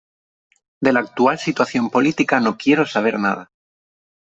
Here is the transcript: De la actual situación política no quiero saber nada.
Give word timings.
De 0.81 0.93
la 0.93 1.01
actual 1.01 1.37
situación 1.37 1.91
política 1.91 2.39
no 2.39 2.57
quiero 2.57 2.87
saber 2.87 3.19
nada. 3.19 3.51